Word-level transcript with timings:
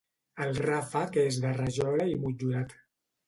El 0.45 0.55
ràfec 0.63 1.19
és 1.25 1.37
de 1.45 1.51
rajola 1.59 2.09
i 2.13 2.15
motllurat. 2.25 2.77